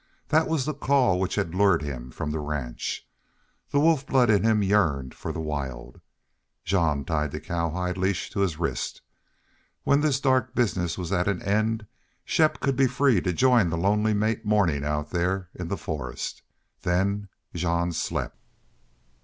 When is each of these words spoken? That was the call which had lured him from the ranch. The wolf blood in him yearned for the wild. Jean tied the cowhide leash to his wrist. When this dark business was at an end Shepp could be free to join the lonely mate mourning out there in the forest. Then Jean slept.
That 0.29 0.47
was 0.47 0.65
the 0.65 0.73
call 0.73 1.19
which 1.19 1.35
had 1.35 1.53
lured 1.53 1.83
him 1.83 2.09
from 2.09 2.31
the 2.31 2.39
ranch. 2.39 3.07
The 3.69 3.79
wolf 3.79 4.07
blood 4.07 4.31
in 4.31 4.43
him 4.43 4.63
yearned 4.63 5.13
for 5.13 5.31
the 5.31 5.39
wild. 5.39 6.01
Jean 6.65 7.05
tied 7.05 7.29
the 7.29 7.39
cowhide 7.39 7.99
leash 7.99 8.31
to 8.31 8.39
his 8.39 8.57
wrist. 8.57 9.03
When 9.83 10.01
this 10.01 10.19
dark 10.19 10.55
business 10.55 10.97
was 10.97 11.11
at 11.11 11.27
an 11.27 11.43
end 11.43 11.85
Shepp 12.25 12.59
could 12.59 12.75
be 12.75 12.87
free 12.87 13.21
to 13.21 13.31
join 13.31 13.69
the 13.69 13.77
lonely 13.77 14.15
mate 14.15 14.43
mourning 14.43 14.83
out 14.83 15.11
there 15.11 15.49
in 15.53 15.67
the 15.67 15.77
forest. 15.77 16.41
Then 16.81 17.29
Jean 17.53 17.91
slept. 17.91 18.39